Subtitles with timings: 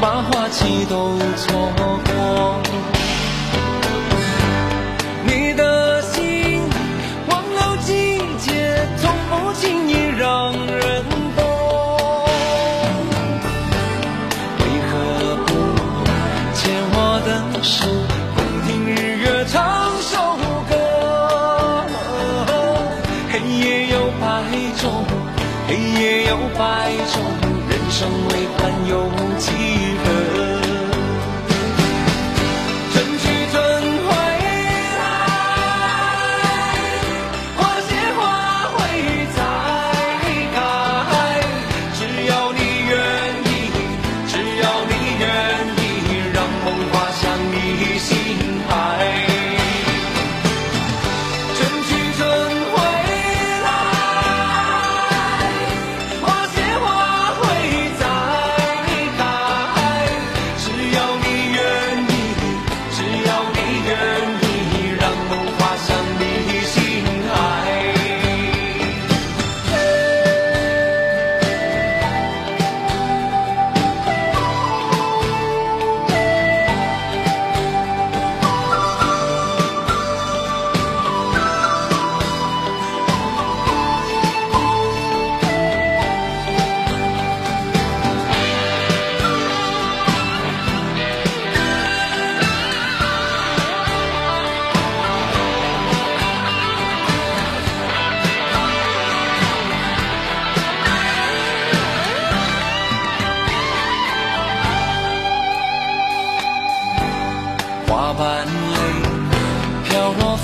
[0.00, 1.72] 把花期都错
[2.06, 2.60] 过。
[5.26, 6.62] 你的心
[7.28, 11.04] 忘了季节，从不轻易让人
[11.36, 11.42] 懂。
[14.60, 14.90] 为何
[15.46, 15.50] 不
[16.54, 16.60] 牵
[16.94, 17.28] 我的
[17.60, 17.76] 手，
[18.36, 19.56] 共听日月唱
[20.00, 20.38] 首
[20.70, 20.72] 歌？
[23.30, 24.24] 黑夜有白
[24.76, 24.82] 昼，
[25.66, 27.18] 黑夜有白昼，
[28.90, 29.17] 为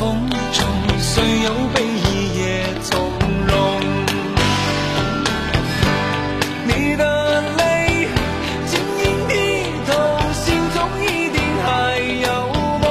[0.00, 0.64] 风中，
[0.98, 2.88] 虽有悲意也从
[3.46, 3.52] 容。
[6.64, 8.08] 你的泪
[8.66, 9.30] 晶莹剔
[9.86, 9.92] 透，
[10.32, 11.68] 心中一定还
[12.22, 12.26] 有
[12.80, 12.84] 梦。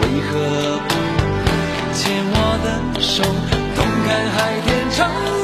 [0.00, 0.30] 为何
[0.86, 0.88] 不
[1.92, 1.98] 牵
[2.30, 2.66] 我的
[3.00, 3.24] 手，
[3.74, 4.96] 同看海天成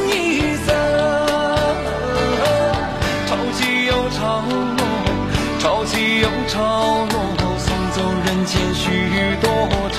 [0.06, 0.14] 一
[0.64, 0.68] 色？
[3.26, 4.22] 潮起又潮
[4.78, 4.80] 落，
[5.58, 6.62] 潮起又潮
[7.10, 7.14] 落，
[7.58, 8.90] 送走人间许
[9.40, 9.50] 多
[9.92, 9.98] 愁。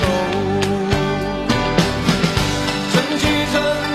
[2.92, 3.85] 春去春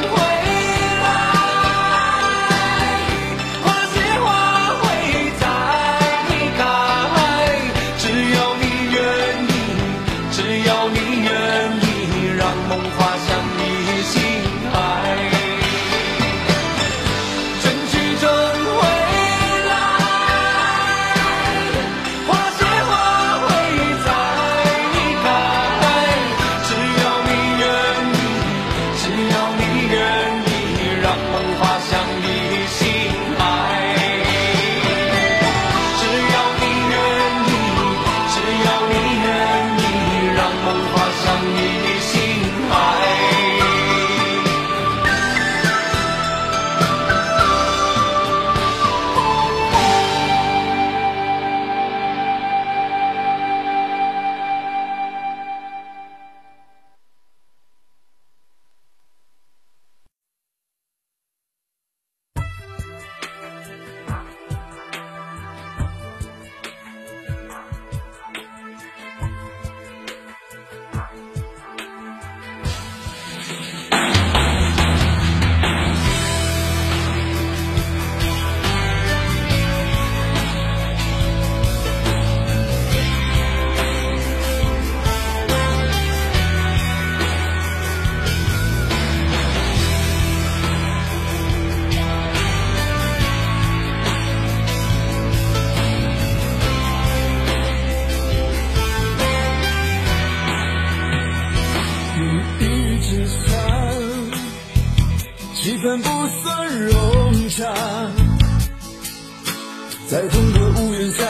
[110.62, 111.26] 屋檐下，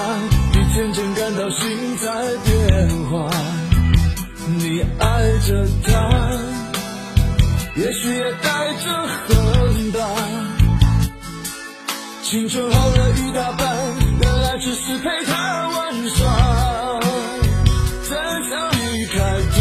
[0.54, 2.06] 你渐渐感到心在
[2.46, 3.30] 变化。
[4.48, 5.06] 你爱
[5.48, 5.90] 着他，
[7.76, 8.86] 也许也带着
[9.28, 10.00] 恨吧。
[12.24, 13.78] 青春耗了一大半，
[14.22, 17.00] 原来只是陪他玩耍。
[18.10, 18.18] 真
[18.50, 19.16] 想离开
[19.56, 19.60] 他。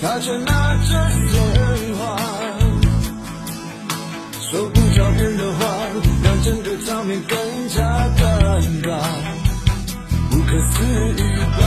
[0.00, 0.88] 他却拿着
[1.30, 1.34] 鲜
[1.96, 2.00] 花，
[4.40, 5.60] 说不着边的话，
[6.24, 7.38] 让整个场面更
[10.82, 11.62] 不可思议吧，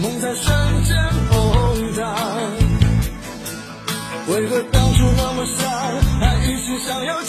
[0.00, 0.96] 梦在瞬间
[1.30, 2.00] 崩塌。
[4.28, 5.68] 为何当初那么傻，
[6.20, 7.19] 还一心想要